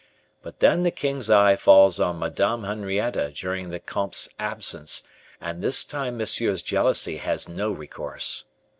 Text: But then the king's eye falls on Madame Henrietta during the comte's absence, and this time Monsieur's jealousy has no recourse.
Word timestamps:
But 0.41 0.61
then 0.61 0.81
the 0.81 0.89
king's 0.89 1.29
eye 1.29 1.55
falls 1.55 1.99
on 1.99 2.17
Madame 2.17 2.63
Henrietta 2.63 3.33
during 3.35 3.69
the 3.69 3.79
comte's 3.79 4.29
absence, 4.39 5.03
and 5.39 5.61
this 5.61 5.85
time 5.85 6.17
Monsieur's 6.17 6.63
jealousy 6.63 7.17
has 7.17 7.47
no 7.47 7.69
recourse. 7.69 8.45